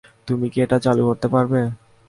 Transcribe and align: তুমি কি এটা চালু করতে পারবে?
তুমি 0.27 0.47
কি 0.53 0.57
এটা 0.65 0.77
চালু 0.85 1.03
করতে 1.09 1.27
পারবে? 1.33 1.59